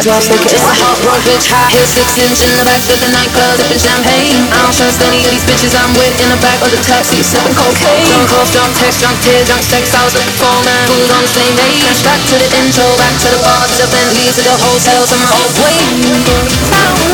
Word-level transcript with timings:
Just 0.00 0.32
a 0.32 0.32
hot 0.32 0.40
kiss. 0.48 0.56
It's 0.56 1.04
a 1.04 1.20
bitch, 1.28 1.52
high 1.52 1.68
heels, 1.76 1.92
six 1.92 2.16
inch 2.16 2.40
in 2.40 2.48
the 2.56 2.64
back 2.64 2.80
of 2.88 2.96
the 3.04 3.08
nightclub, 3.12 3.60
sipping 3.60 3.76
champagne. 3.76 4.48
I 4.48 4.64
don't 4.64 4.72
trust 4.72 4.96
any 5.04 5.20
of 5.20 5.28
these 5.28 5.44
bitches 5.44 5.76
I'm 5.76 5.92
with 5.92 6.16
in 6.24 6.32
the 6.32 6.40
back 6.40 6.56
of 6.64 6.72
the 6.72 6.80
taxi, 6.80 7.20
sipping 7.20 7.52
cocaine. 7.52 8.08
Drunk 8.08 8.32
calls, 8.32 8.48
drunk 8.48 8.72
texts, 8.80 9.04
drunk 9.04 9.20
tears, 9.20 9.44
drunk 9.44 9.60
sex. 9.60 9.92
I 9.92 10.00
was 10.08 10.16
looking 10.16 10.40
for 10.40 10.56
man 10.64 10.88
who 10.88 11.04
on 11.04 11.20
the 11.20 11.28
same. 11.28 11.52
Back 12.00 12.16
to 12.32 12.36
the 12.40 12.48
intro, 12.64 12.88
back 12.96 13.12
to 13.12 13.28
the 13.28 13.40
bar, 13.44 13.60
to 13.60 13.76
the 13.76 13.88
Bentley, 13.92 14.24
to 14.32 14.40
the 14.40 14.56
hotel, 14.56 15.04
to 15.04 15.16
my 15.20 15.30
old 15.36 15.52
way. 15.68 17.09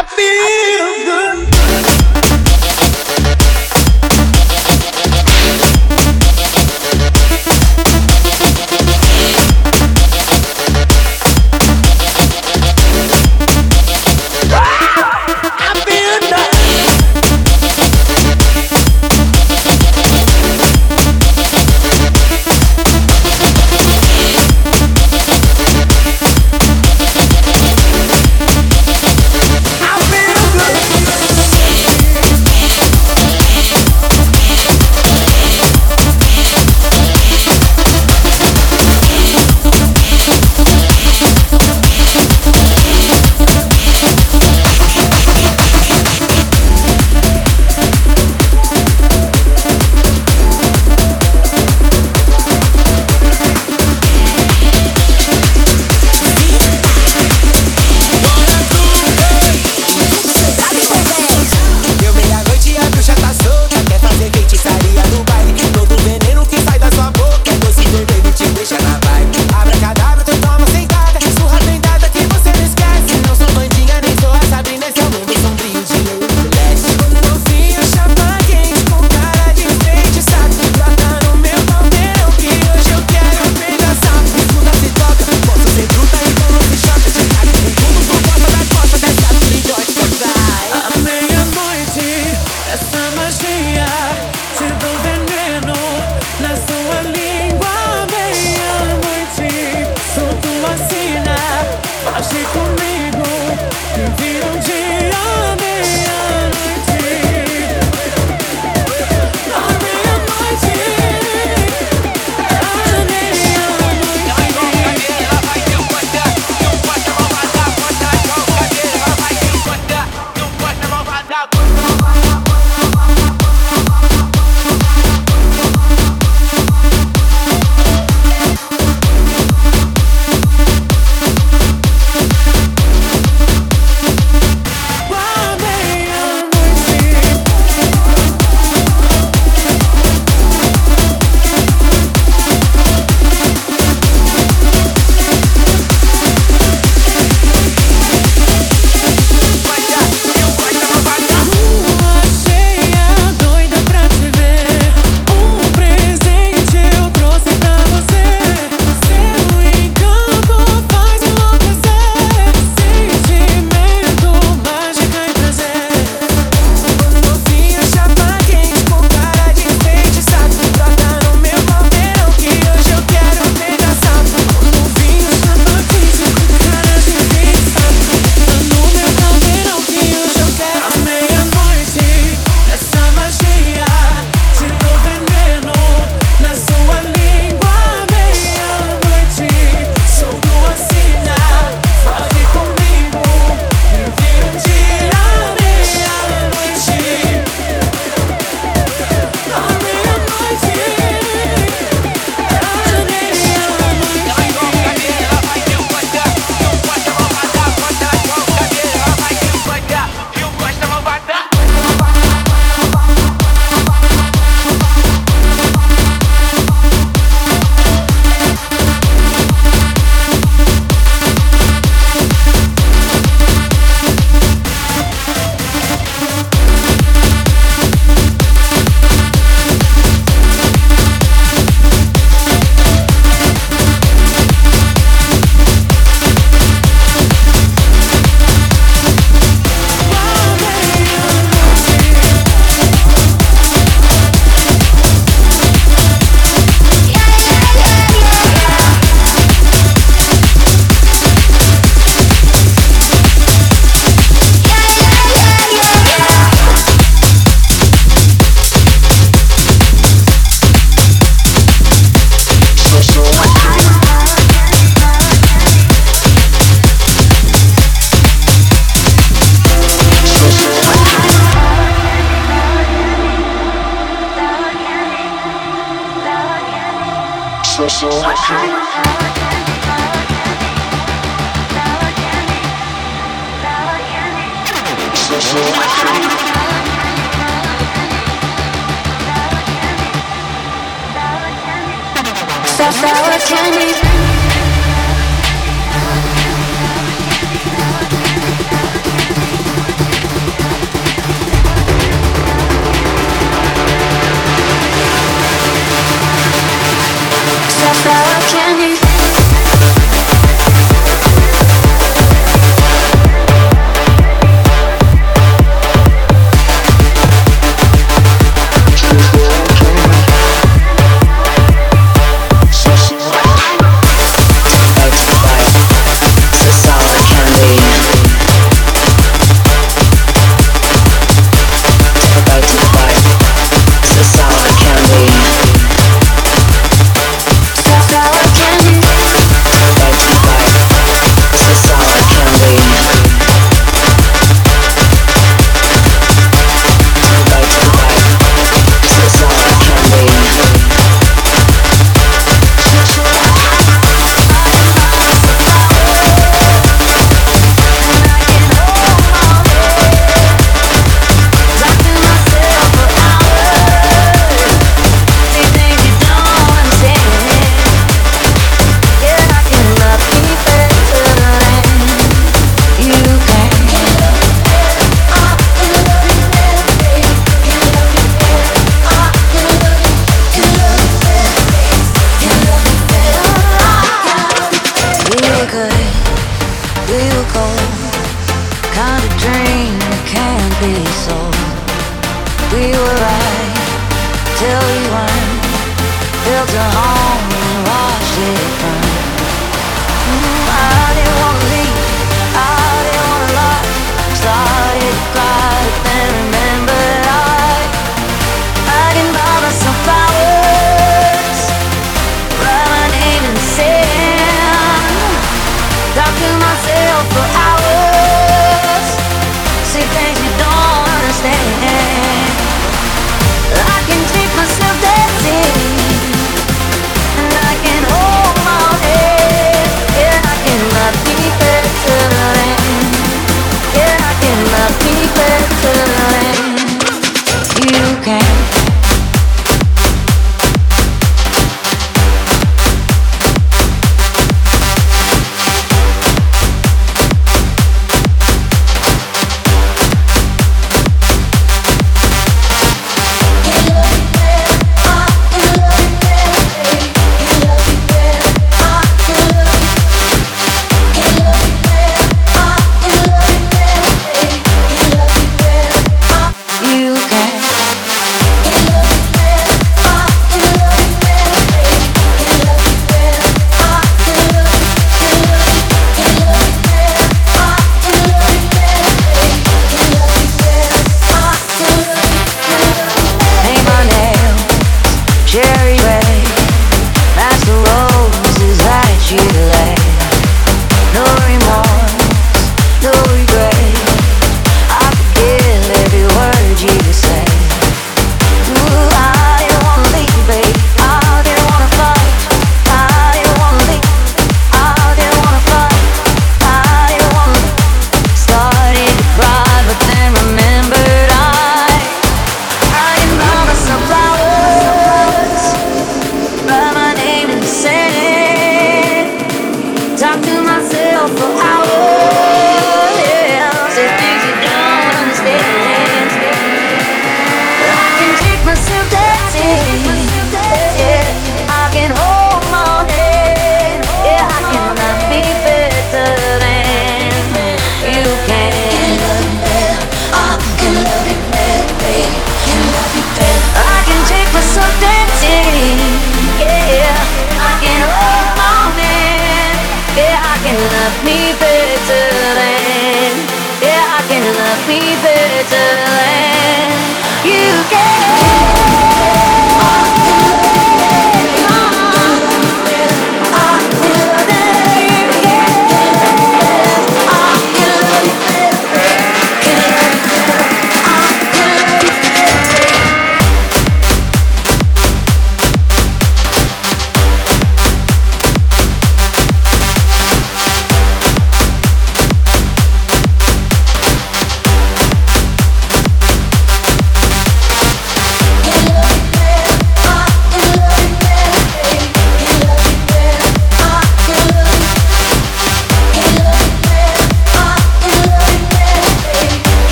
I 0.00 0.04
feel 0.04 1.04
good. 1.06 1.47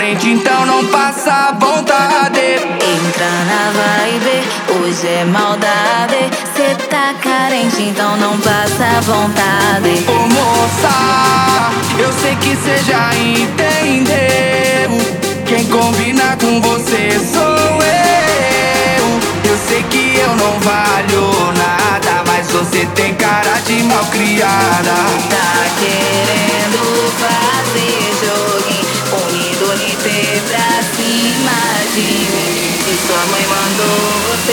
Ain't 0.00 0.22
you? 0.24 0.37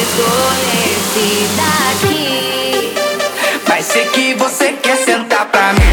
escolher 0.05 0.95
se 1.13 1.47
daqui. 1.57 2.93
Mas 3.67 3.85
sei 3.85 4.05
que 4.05 4.33
você 4.35 4.73
quer 4.73 4.97
sentar 4.97 5.45
pra 5.47 5.73
mim. 5.73 5.84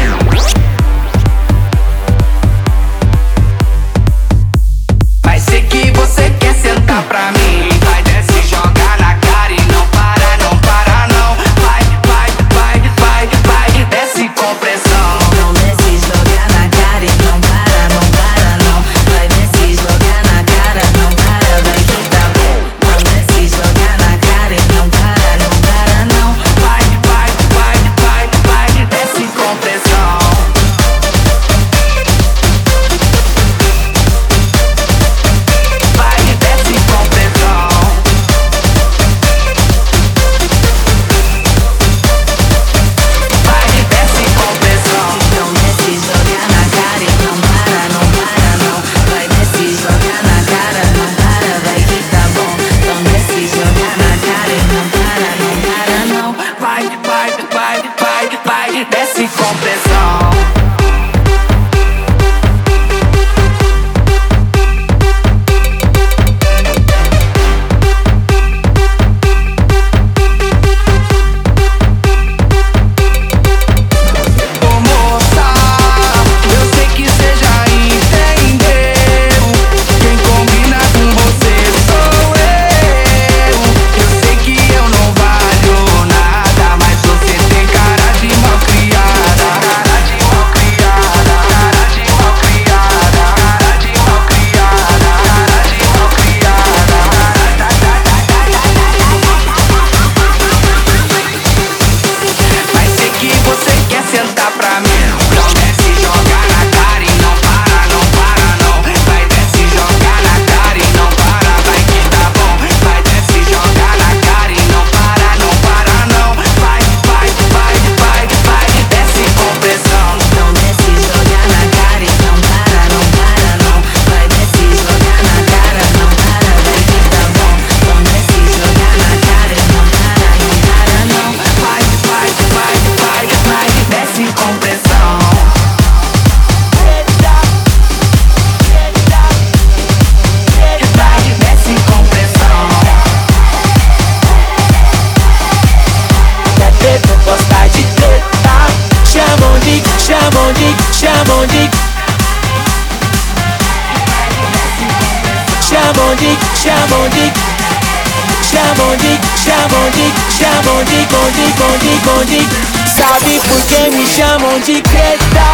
bonde, 158.93 159.19
chamam 159.43 159.89
de, 159.91 160.13
chamam 160.37 160.83
de 160.83 161.05
bonde, 161.07 161.53
bonde, 161.57 161.99
bonde. 162.05 162.47
Sabe 162.85 163.39
por 163.39 163.61
que 163.65 163.89
me 163.89 164.05
chamam 164.05 164.59
de 164.59 164.81
preta? 164.81 165.45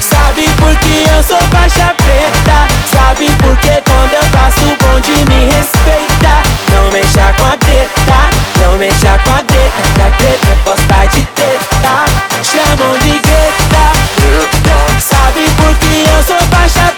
Sabe 0.00 0.48
por 0.56 0.74
que 0.76 1.04
eu 1.08 1.22
sou 1.22 1.38
faixa 1.50 1.94
preta? 1.96 2.68
Sabe 2.90 3.26
por 3.40 3.56
que 3.58 3.82
quando 3.82 4.12
eu 4.14 4.24
faço 4.30 4.64
o 4.64 4.76
bonde 4.76 5.24
me 5.28 5.44
respeita? 5.46 6.42
Não 6.72 6.90
mexa 6.90 7.32
com 7.36 7.44
a 7.44 7.56
treta, 7.56 8.30
não 8.60 8.78
mexa 8.78 9.18
com 9.24 9.30
a 9.30 9.42
treta, 9.42 9.82
que 9.94 10.02
a 10.02 10.10
treta 10.16 10.58
gosta 10.64 11.06
de 11.08 11.26
treta. 11.26 12.04
Chamam 12.42 12.98
de 12.98 13.18
greta, 13.18 13.92
sabe 14.98 15.50
por 15.56 15.74
que 15.76 16.04
eu 16.08 16.22
sou 16.24 16.48
faixa 16.48 16.91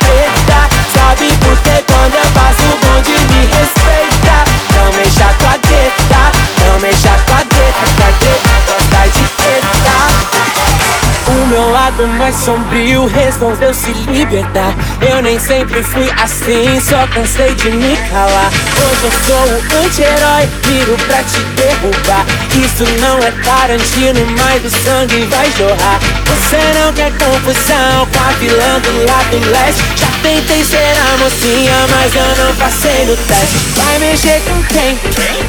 mais 12.19 12.37
sombrio 12.37 13.07
resolveu 13.07 13.75
se 13.75 13.93
libertar. 13.93 14.75
Eu 15.09 15.23
nem 15.23 15.39
sempre 15.39 15.83
fui 15.83 16.11
assim, 16.23 16.81
só 16.81 17.07
cansei 17.09 17.55
de 17.55 17.71
me 17.71 17.97
calar. 18.09 18.51
Hoje 18.83 19.05
eu 19.05 19.13
sou 19.27 19.47
o 19.47 19.85
anti-herói, 19.85 20.49
viro 20.65 20.97
pra 21.07 21.23
te 21.23 21.41
derrubar. 21.57 22.27
Isso 22.55 22.85
não 23.01 23.19
é 23.19 23.31
Tarantino, 23.43 24.27
mas 24.39 24.65
o 24.65 24.71
sangue 24.71 25.27
vai 25.27 25.51
jorrar. 25.59 26.01
Você 26.27 26.59
não 26.79 26.93
quer 26.93 27.13
confusão 27.13 28.07
com 28.13 28.21
a 28.21 28.33
vilã 28.39 28.81
do 28.81 29.07
lado 29.07 29.51
leste. 29.51 29.83
Já 29.97 30.07
tentei 30.23 30.65
ser 30.65 30.77
a 30.77 31.17
mocinha, 31.19 31.87
mas 31.91 32.15
eu 32.15 32.45
não 32.45 32.55
passei 32.57 33.05
no 33.07 33.17
teste. 33.17 33.57
Vai 33.77 33.99
mexer 33.99 34.41
com 34.43 34.63
quem? 34.65 34.99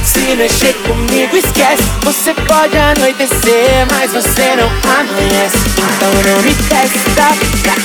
Se 0.03 0.35
mexer 0.35 0.73
comigo, 0.85 1.35
esquece. 1.35 1.83
Você 2.03 2.33
pode 2.33 2.77
anoitecer, 2.77 3.85
mas 3.91 4.11
você 4.11 4.55
não 4.55 4.69
amanhece. 4.99 5.57
Então 5.77 6.11
não 6.11 6.41
me 6.41 6.53
testa, 6.69 7.27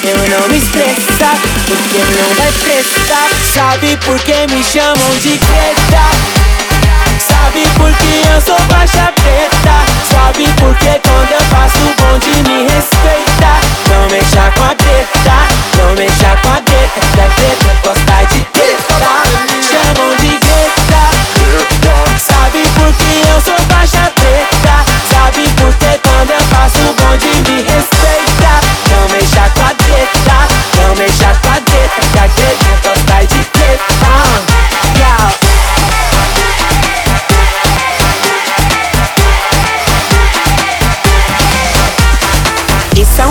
eu 0.04 0.38
não 0.38 0.48
me 0.48 0.58
estressar. 0.58 1.38
Porque 1.66 1.98
não 1.98 2.34
vai 2.34 2.52
prestar. 2.52 3.28
Sabe 3.54 3.96
por 4.04 4.18
que 4.20 4.46
me 4.54 4.62
chamam 4.62 5.18
de 5.20 5.29
Greta? 5.38 6.04
Sabe 7.18 7.66
por 7.76 7.92
que 7.92 8.22
eu 8.32 8.40
sou 8.40 8.58
faixa 8.68 9.12
preta? 9.12 9.76
Sabe 10.10 10.44
por 10.58 10.74
que 10.76 10.98
quando 11.06 11.32
eu 11.32 11.40
faço 11.50 11.94
bonde 11.98 12.42
me 12.48 12.62
respeita? 12.64 13.52
Não 13.88 14.08
mexa 14.10 14.50
com 14.56 14.64
a 14.64 14.74
treta, 14.74 15.36
não 15.78 15.94
mexa 15.94 16.36
com 16.42 16.48
a 16.48 16.60
treta. 16.60 17.00
Da 17.16 17.28
treta 17.34 17.70
gosta 17.84 18.34
de 18.34 18.39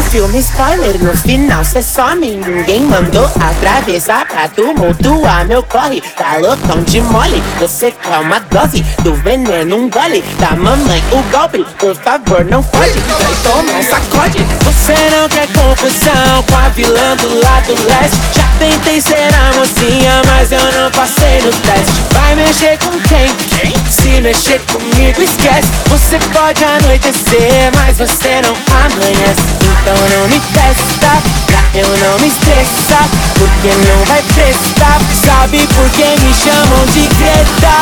filme 0.09 0.39
spoiler, 0.39 0.97
no 1.03 1.15
final 1.15 1.63
cê 1.63 1.83
some 1.83 2.27
Ninguém 2.27 2.81
mandou 2.81 3.25
atravessar 3.39 4.25
pra 4.25 4.47
tumultuar 4.47 5.45
meu 5.45 5.61
corre. 5.63 6.01
Tá 6.17 6.37
loucão 6.37 6.81
de 6.83 6.99
mole, 7.01 7.41
você 7.59 7.91
quer 7.91 8.17
uma 8.17 8.39
dose 8.39 8.81
Do 9.03 9.13
veneno, 9.15 9.75
um 9.75 9.89
gole 9.89 10.23
Da 10.39 10.55
mamãe, 10.55 11.03
o 11.11 11.21
golpe, 11.31 11.63
por 11.77 11.95
favor 11.95 12.43
não 12.45 12.63
pode. 12.63 12.99
Vai 12.99 13.35
tomar 13.43 13.83
sacode. 13.83 14.39
Você 14.63 14.93
não 15.15 15.29
quer 15.29 15.47
confusão 15.47 16.43
com 16.49 16.55
a 16.55 16.69
vilã 16.69 17.15
do 17.17 17.39
lado 17.39 17.73
leste. 17.85 18.17
Já 18.35 18.49
tentei 18.57 19.01
ser 19.01 19.29
a 19.33 19.59
mocinha, 19.59 20.21
mas 20.25 20.51
eu 20.51 20.71
não 20.73 20.91
passei 20.91 21.41
no 21.41 21.51
teste. 21.51 21.93
Vai 22.11 22.35
mexer 22.35 22.77
com 22.79 22.99
quem? 23.01 23.88
Se 24.09 24.21
mexer 24.21 24.59
comigo, 24.61 25.21
esquece 25.21 25.69
Você 25.87 26.17
pode 26.33 26.63
anoitecer, 26.63 27.71
mas 27.75 27.99
você 27.99 28.41
não 28.41 28.55
amanhece 28.75 29.41
então 29.61 29.95
não 30.09 30.27
me 30.27 30.39
testa, 30.39 31.21
pra 31.45 31.79
eu 31.79 31.87
não 31.87 32.19
me 32.19 32.27
estressar 32.27 33.07
Porque 33.37 33.69
não 33.69 34.05
vai 34.05 34.21
prestar 34.33 34.99
Sabe 35.13 35.59
por 35.67 35.89
que 35.91 36.05
me 36.25 36.33
chamam 36.33 36.85
de 36.87 37.07
Greta? 37.17 37.77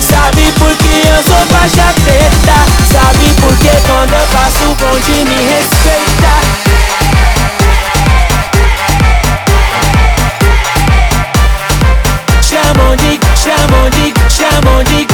Sabe 0.00 0.50
por 0.58 0.74
que 0.76 1.06
eu 1.06 1.22
sou 1.22 1.46
faixa 1.54 1.92
preta? 2.02 2.56
Sabe 2.90 3.34
por 3.40 3.54
que 3.58 3.70
quando 3.86 4.14
eu 4.14 4.26
faço 4.28 4.64
o 4.64 4.74
bonde 4.74 5.24
me 5.24 5.36
respeita? 5.52 6.80
Chamam 12.42 12.96
de, 12.96 13.29
chamam 13.42 13.88
de, 13.90 14.12
chamam 14.28 14.84
de. 14.84 15.06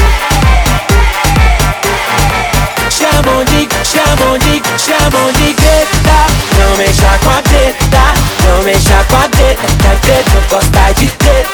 Chamam 2.90 3.44
de, 3.44 3.68
chamam 3.84 4.38
de, 4.38 4.62
chamam 4.78 5.32
de 5.32 5.54
Não 6.58 6.76
mexa 6.76 7.18
com 7.22 7.30
a 7.30 7.42
treta, 7.42 8.02
não 8.44 8.62
mexa 8.64 9.04
com 9.08 9.16
a 9.16 9.28
treta 9.28 9.76
gosta 10.50 10.92
de 10.94 11.06
treta. 11.06 11.46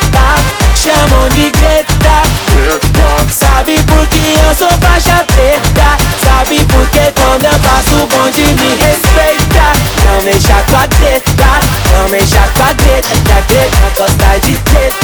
Chamam 0.74 1.28
de 1.30 1.52
Sabe 3.30 3.74
por 3.84 4.06
que 4.08 4.34
eu 4.34 4.54
sou 4.56 4.70
faixa 4.78 5.24
preta? 5.24 5.96
Sabe 6.24 6.64
por 6.64 6.86
que 6.88 7.12
quando 7.20 7.44
eu 7.44 7.58
passo 7.60 8.02
o 8.02 8.06
bonde 8.06 8.42
me 8.42 8.74
respeita? 8.76 9.72
Não 10.04 10.22
mexa 10.22 10.62
com 10.68 10.76
a 10.76 10.88
treta, 10.88 11.60
não 11.92 12.08
mexa 12.08 12.48
com 12.54 12.62
a 12.62 12.74
treta 12.74 13.08
Que 13.24 13.32
a 13.32 13.42
treta 13.42 13.92
gosta 13.96 14.40
de 14.40 14.56
treta 14.58 15.01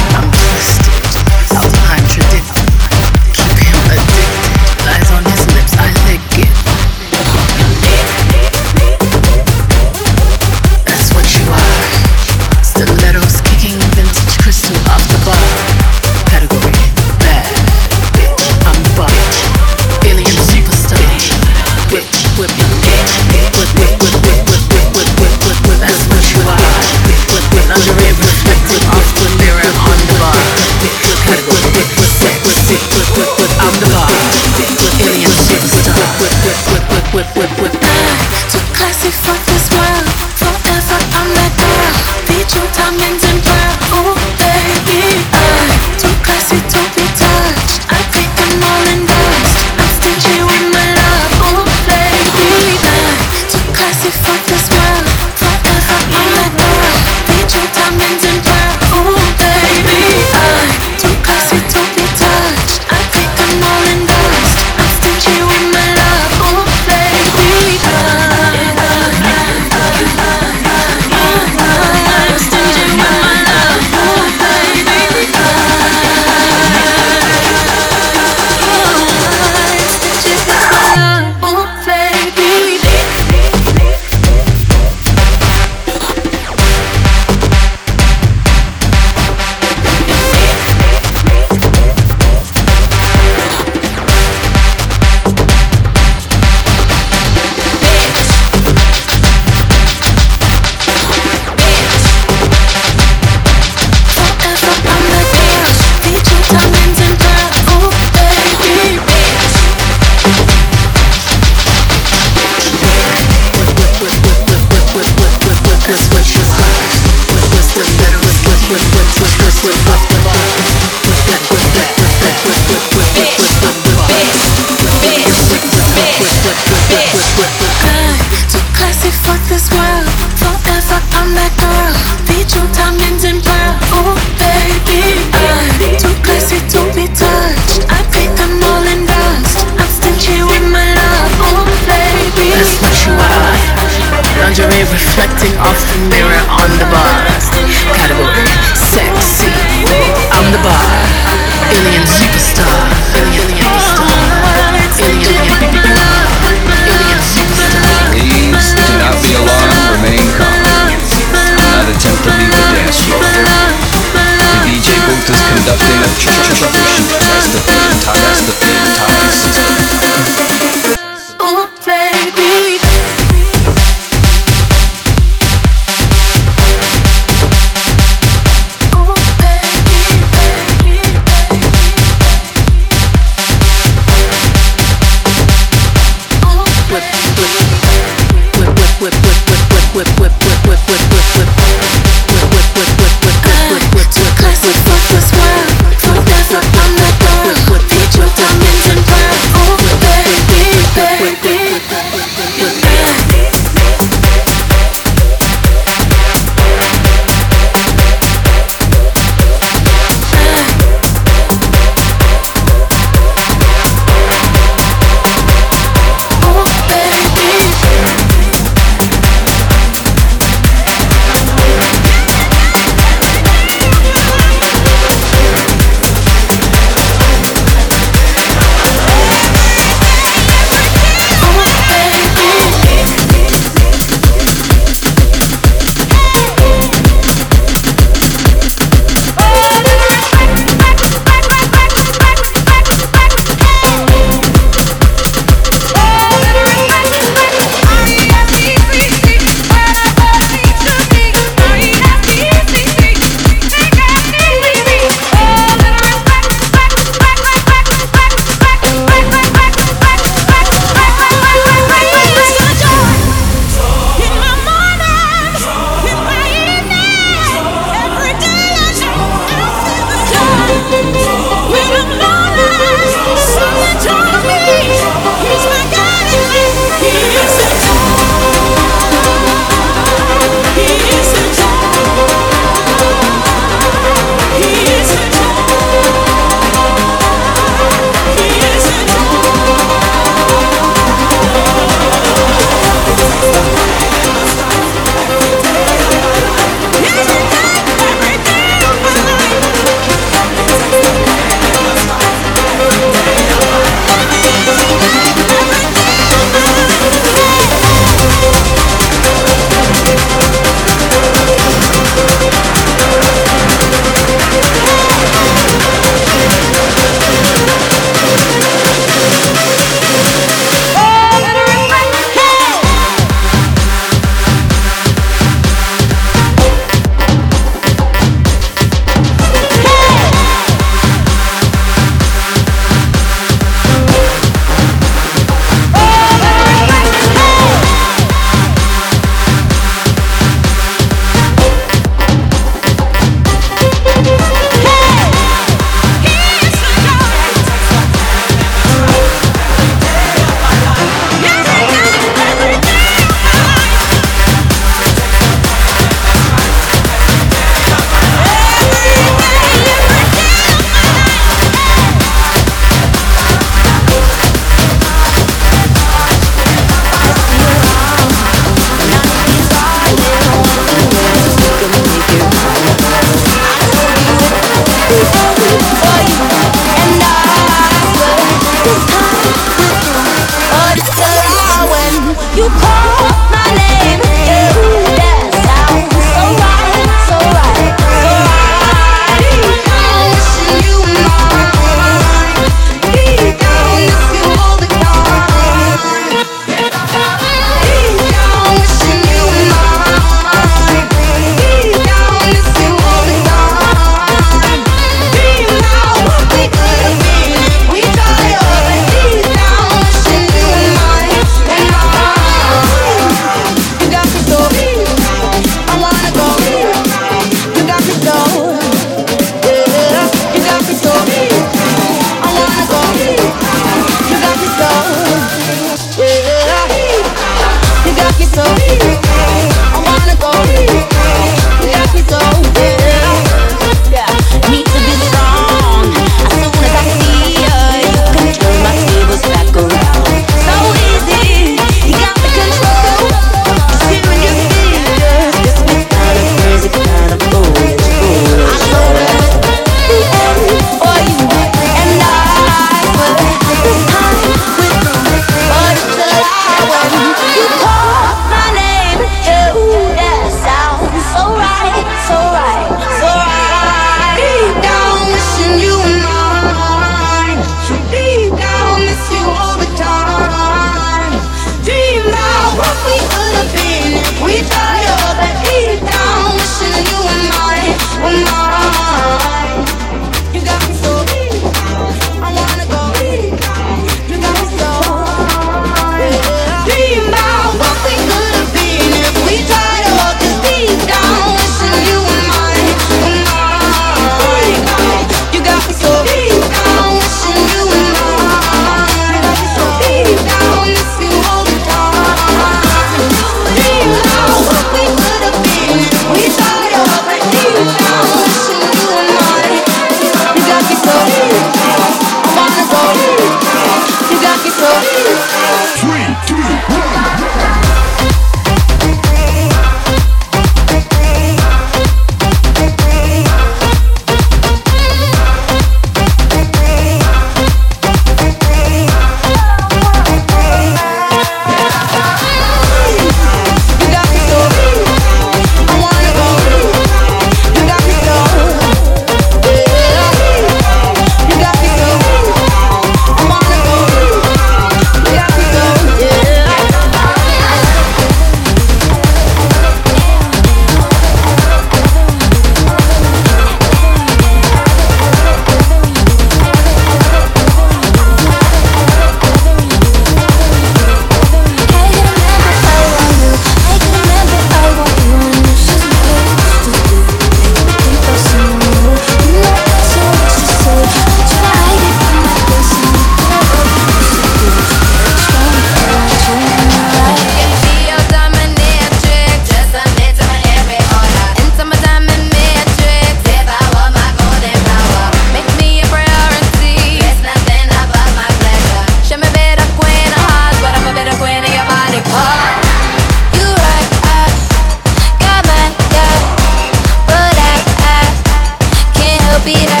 be 599.63 599.73
that 599.73 600.00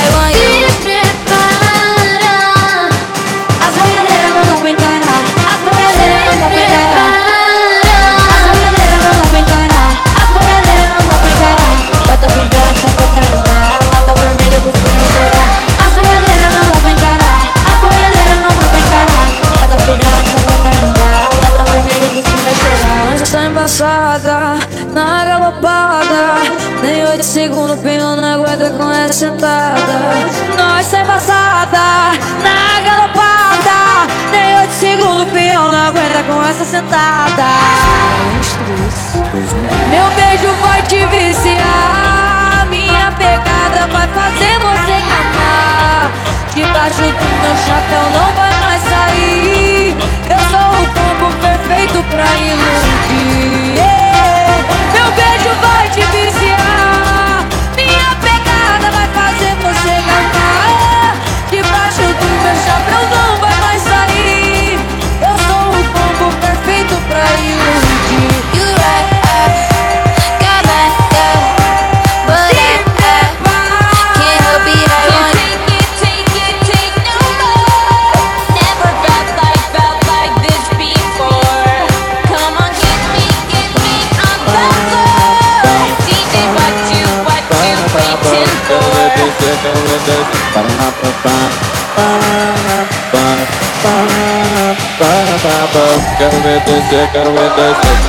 check 96.91 97.15
out 97.15 97.31
with 97.31 97.39
us. 97.39 98.00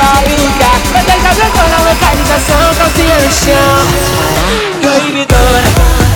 Lugar 0.00 0.78
Vai 0.92 1.04
deixar 1.04 1.34
jogando 1.34 1.70
na 1.70 1.90
localização 1.90 2.74
Calcinha 2.76 3.16
no 3.16 3.32
chão. 3.32 3.78
Proibidona 4.80 6.07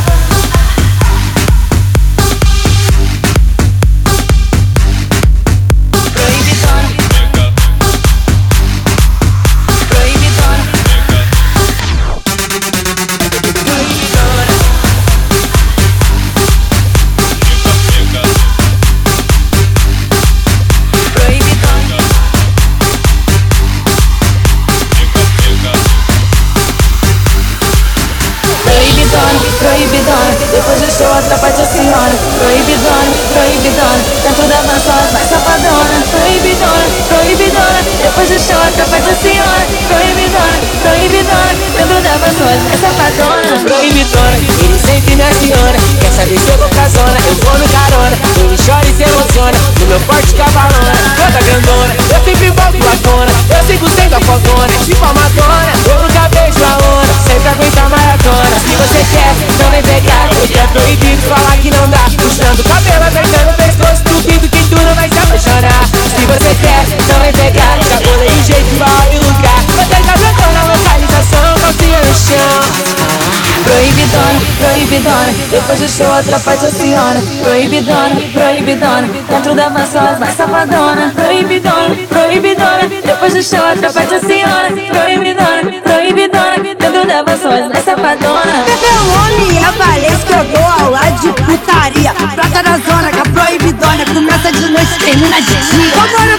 Depois 75.52 75.78
do 75.78 75.86
show 75.86 76.10
atrapalha 76.10 76.66
a 76.66 76.70
senhora 76.70 77.20
Proibidona, 77.42 78.16
proibidona 78.32 79.08
Dentro 79.28 79.54
da 79.54 79.66
as 79.66 80.18
mais 80.18 80.34
safadona 80.34 81.12
Proibidona, 81.14 81.94
proibidona. 82.08 82.88
Depois 83.04 83.34
do 83.34 83.42
show 83.42 83.62
atrapalha 83.62 84.16
a 84.16 84.20
senhora 84.20 84.68
Proibidona, 84.70 85.82
proibidona 85.82 86.74
Dentro 86.78 87.06
da 87.06 87.20
as 87.20 87.68
mais 87.68 87.84
safadona 87.84 88.64
Pepelone 88.64 89.58
é 89.58 89.72
Valência 89.72 90.26
que 90.26 90.32
eu 90.32 90.44
dou 90.44 90.86
aula 90.86 91.10
de 91.20 91.32
putaria. 91.42 92.14
Prata 92.34 92.62
na 92.62 92.78
zona 92.78 93.10
que 93.10 93.18
a 93.18 93.24
proibidona 93.24 94.04
Começa 94.06 94.52
de 94.52 94.70
noite, 94.70 94.98
termina 95.04 95.40
de 95.40 95.46
dia. 95.46 95.92
Vambora 95.96 96.38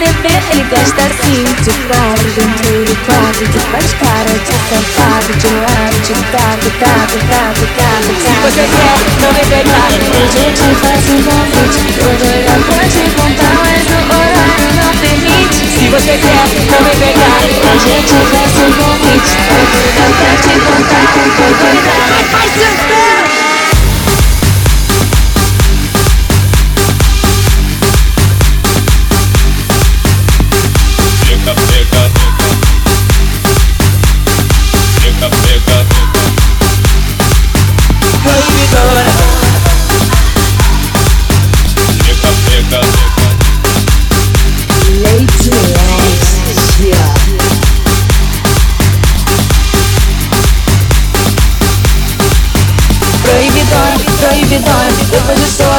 TV 0.00 0.28
Ele 0.50 0.64
gosta 0.64 1.02
assim 1.04 1.44
de 1.44 1.72
quadro 1.84 2.24
Dentro 2.32 2.84
do 2.84 2.96
quadro 3.04 3.44
De 3.44 3.60
faz 3.68 3.92
cara 4.00 4.32
de 4.32 4.54
safado 4.68 5.32
De 5.36 5.48
lado, 5.60 6.00
de 6.00 6.14
taco, 6.32 6.70
taco, 6.80 7.18
taco, 7.28 7.64
taco 7.76 8.10
Se 8.16 8.32
você 8.40 8.64
quer, 8.64 8.96
não 9.20 9.30
vem 9.34 9.44
pegar? 9.44 9.92
Eu 9.92 10.48
te 10.56 10.68
faço 10.80 11.12
um 11.12 11.20
convite 11.22 11.84
eu 12.00 12.12
já 12.44 12.56
pode 12.64 13.00
contar 13.12 13.54
Mas 13.60 13.84
o 13.84 14.00
horário 14.08 14.70
não 14.80 14.90
permite. 14.96 15.60
Se 15.68 15.84
você 15.88 16.14
quer, 16.16 16.44
não 16.70 16.80
vem 16.82 16.96
pegar. 16.96 17.36
Hoje 17.44 17.90
eu 17.90 18.02
te 18.02 18.18
faço 18.30 18.58
um 18.60 18.72
convite 18.72 19.36
eu 19.50 19.64
já 19.96 20.06
pode 20.16 20.52
contar 20.64 21.04
com 21.12 21.26
todo 21.36 21.60
Vai 22.32 22.48
sentando 22.48 22.90
Pega, 22.90 23.39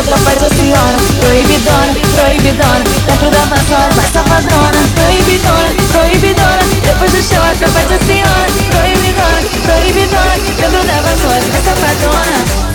Show 0.02 0.16
atrapalha 0.16 0.48
a 0.48 0.56
senhora. 0.56 0.98
Proibidona, 1.20 1.94
proibidona 2.16 2.84
Dentro 3.06 3.30
da 3.30 3.44
as 3.44 3.96
mais 3.96 4.12
safadona 4.12 4.82
Proibidona, 4.96 5.70
proibidona 5.92 6.64
Depois 6.82 7.12
do 7.12 7.22
show 7.22 7.44
atrapalha 7.44 7.96
a 7.96 8.06
senhora. 8.06 8.48
Proibidona, 8.72 9.42
proibidona 9.64 10.36
Dentro 10.58 10.84
da 10.88 10.98
as 10.98 11.22
mais 11.26 11.64
safadona 11.64 12.71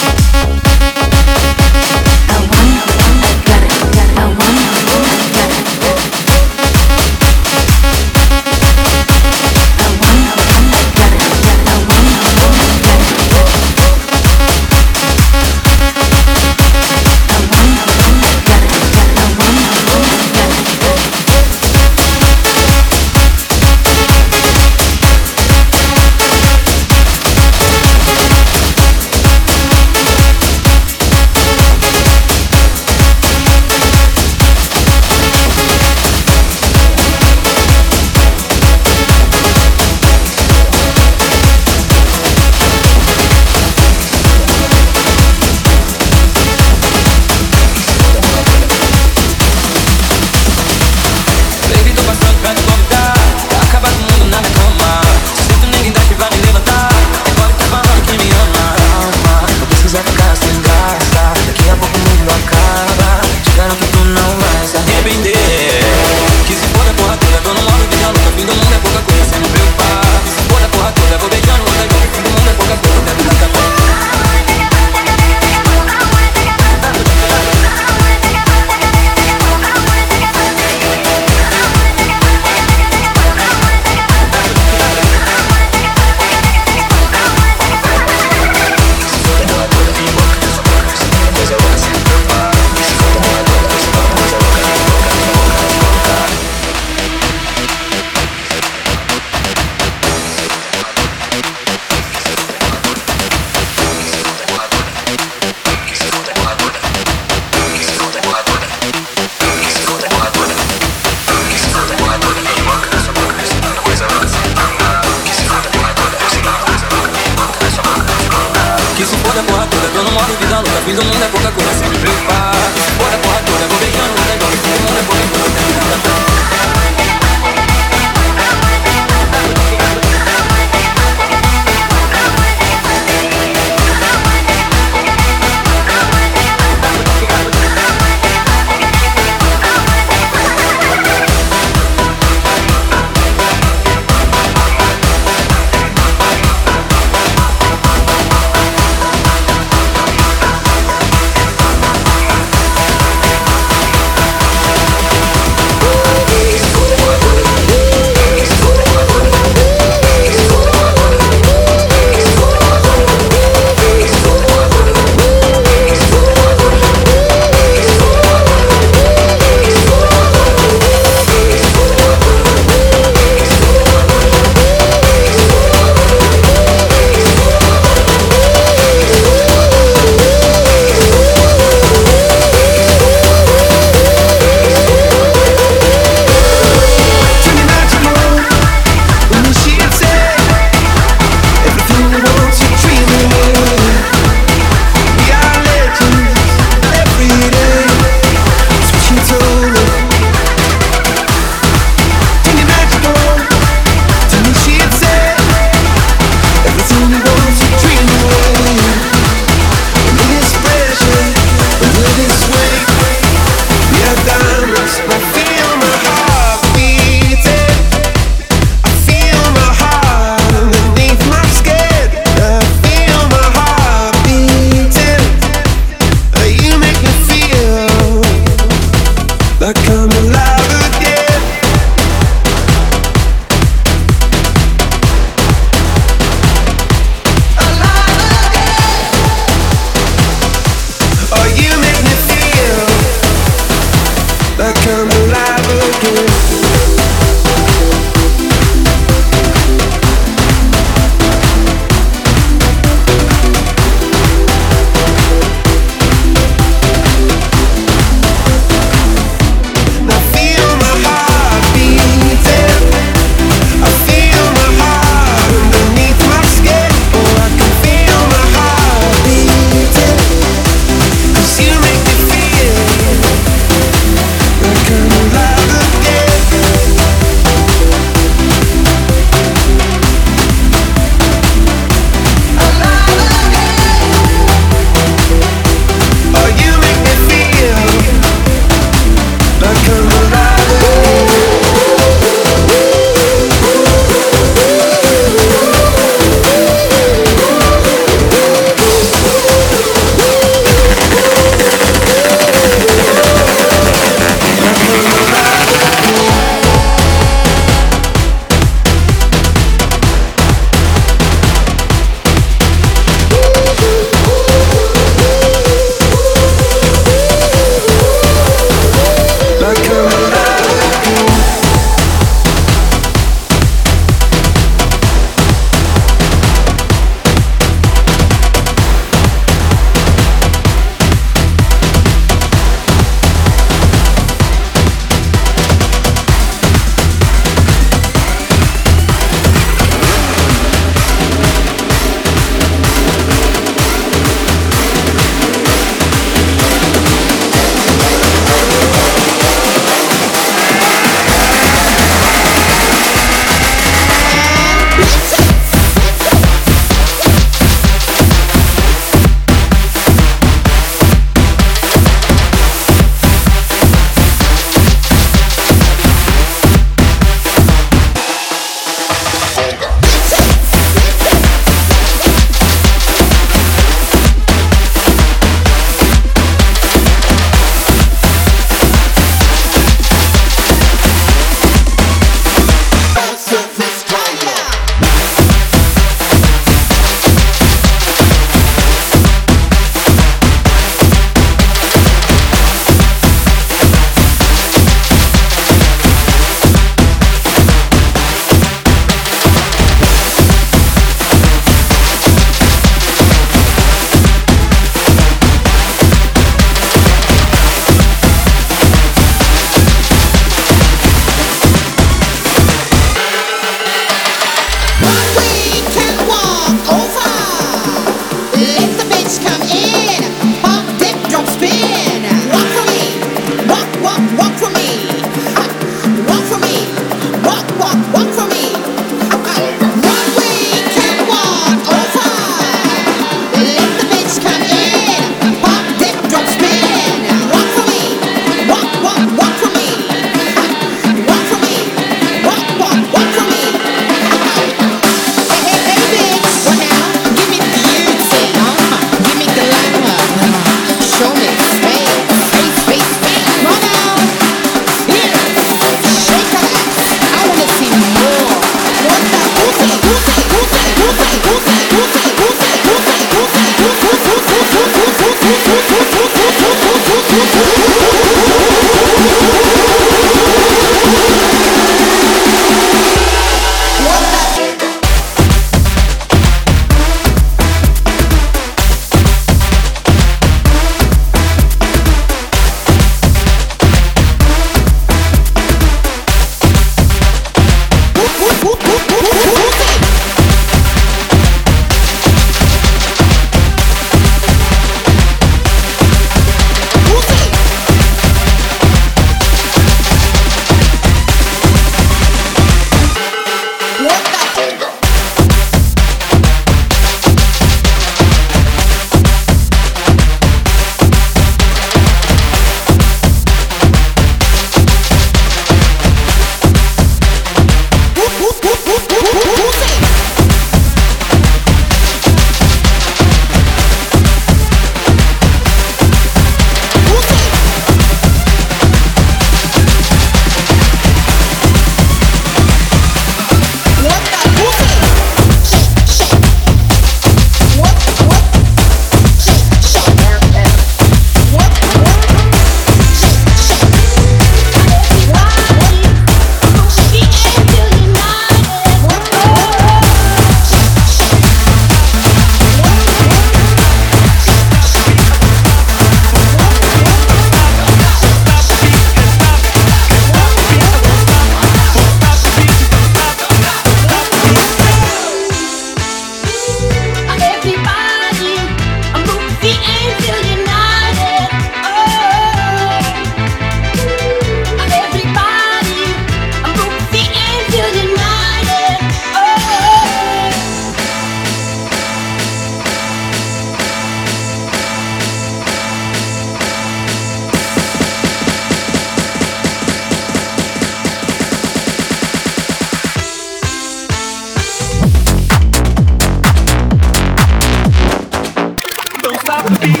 be 599.79 600.00